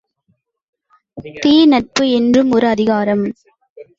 தீ 1.37 1.65
நட்பு 1.65 2.05
என்றும் 2.11 2.51
ஒரு 2.51 2.67
அதிகாரம்! 2.67 3.23